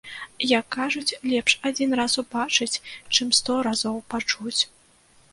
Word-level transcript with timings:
Як 0.51 0.65
кажуць, 0.75 1.17
лепш 1.31 1.53
адзін 1.69 1.93
раз 1.99 2.13
убачыць, 2.21 2.81
чым 3.17 3.27
сто 3.41 3.59
разоў 3.69 3.99
пачуць. 4.15 4.61